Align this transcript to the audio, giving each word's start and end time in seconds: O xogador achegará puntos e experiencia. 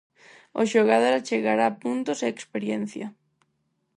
O 0.61 0.63
xogador 0.73 1.13
achegará 1.15 1.67
puntos 1.83 2.19
e 2.21 2.27
experiencia. 2.29 3.07